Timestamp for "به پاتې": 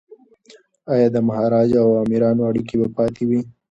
2.79-3.23